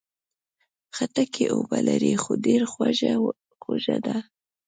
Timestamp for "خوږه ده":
3.61-4.15